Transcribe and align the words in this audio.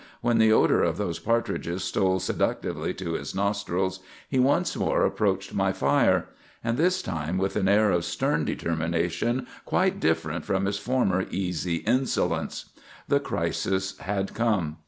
When 0.21 0.39
the 0.39 0.51
odor 0.51 0.81
of 0.83 0.97
those 0.97 1.19
partridges 1.19 1.83
stole 1.83 2.19
seductively 2.19 2.91
to 2.95 3.13
his 3.13 3.35
nostrils, 3.35 3.99
he 4.27 4.39
once 4.39 4.75
more 4.75 5.05
approached 5.05 5.53
my 5.53 5.71
fire; 5.73 6.29
and 6.63 6.75
this 6.75 7.03
time 7.03 7.37
with 7.37 7.55
an 7.55 7.67
air 7.67 7.91
of 7.91 8.03
stern 8.03 8.43
determination 8.43 9.45
quite 9.63 9.99
different 9.99 10.43
from 10.43 10.65
his 10.65 10.79
former 10.79 11.27
easy 11.29 11.75
insolence. 11.85 12.71
"The 13.09 13.19
crisis 13.19 13.95
had 13.99 14.33
come. 14.33 14.77